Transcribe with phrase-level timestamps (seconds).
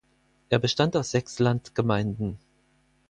[0.49, 2.39] Er bestand aus sechs Landgemeinden.